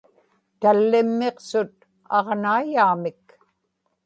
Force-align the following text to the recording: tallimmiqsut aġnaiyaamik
tallimmiqsut 0.61 1.75
aġnaiyaamik 2.17 3.25